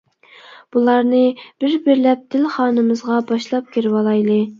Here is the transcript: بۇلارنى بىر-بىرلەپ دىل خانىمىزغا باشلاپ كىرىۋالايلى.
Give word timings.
بۇلارنى 0.75 1.19
بىر-بىرلەپ 1.63 2.23
دىل 2.37 2.47
خانىمىزغا 2.55 3.19
باشلاپ 3.33 3.69
كىرىۋالايلى. 3.77 4.39